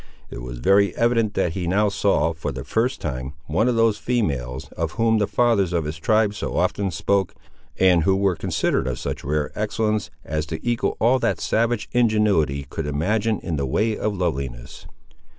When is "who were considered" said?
8.01-8.87